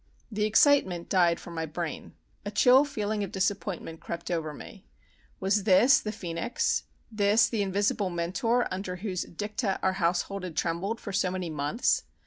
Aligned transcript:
The 0.31 0.45
excitement 0.45 1.09
died 1.09 1.39
from 1.39 1.53
my 1.53 1.67
brain. 1.67 2.15
A 2.43 2.49
chill 2.49 2.85
feeling 2.85 3.23
of 3.23 3.31
disappointment 3.31 3.99
crept 3.99 4.31
over 4.31 4.51
me. 4.51 4.87
Was 5.39 5.63
this 5.63 5.99
the 5.99 6.09
phœnix? 6.09 6.85
this 7.11 7.47
the 7.47 7.61
invisible 7.61 8.09
mentor 8.09 8.67
under 8.73 8.95
whose 8.95 9.21
dicta 9.25 9.77
our 9.83 9.93
household 10.01 10.43
had 10.43 10.57
trembled 10.57 10.99
for 10.99 11.13
so 11.13 11.29
many 11.29 11.51
months? 11.51 12.01